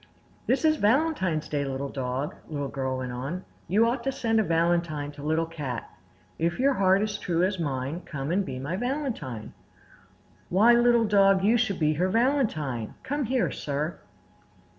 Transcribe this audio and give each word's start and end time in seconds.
"This 0.47 0.65
is 0.65 0.77
Valentine's 0.77 1.47
Day, 1.47 1.63
Little 1.63 1.87
Dog," 1.89 2.33
Little 2.49 2.69
Girl 2.69 2.97
went 2.97 3.11
on. 3.11 3.45
"You 3.67 3.85
ought 3.85 4.03
to 4.05 4.11
send 4.11 4.39
a 4.39 4.43
valentine 4.43 5.11
to 5.11 5.21
Little 5.21 5.45
Cat. 5.45 5.87
"'If 6.39 6.57
your 6.57 6.73
heart 6.73 7.03
is 7.03 7.19
true 7.19 7.43
as 7.43 7.59
mine, 7.59 8.01
Come 8.03 8.31
and 8.31 8.43
be 8.43 8.57
my 8.57 8.75
valentine.' 8.77 9.53
Why, 10.49 10.73
Little 10.73 11.05
Dog, 11.05 11.43
you 11.43 11.55
shall 11.55 11.77
be 11.77 11.93
her 11.93 12.09
valentine. 12.09 12.95
Come 13.03 13.25
here, 13.25 13.51
sir!" 13.51 13.99